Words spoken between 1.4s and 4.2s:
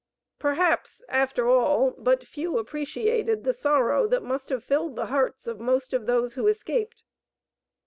all, but few appreciated the sorrow